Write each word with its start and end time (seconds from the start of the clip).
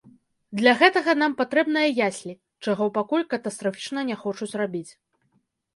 Для 0.61 0.71
гэтага 0.79 1.15
нам 1.23 1.35
патрэбныя 1.41 1.87
яслі, 2.09 2.33
чаго 2.65 2.83
пакуль 2.97 3.29
катастрафічна 3.35 4.09
не 4.11 4.15
хочуць 4.25 4.55
рабіць. 4.65 4.89